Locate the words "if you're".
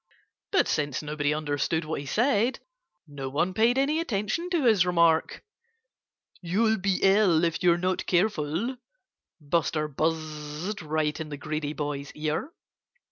7.43-7.77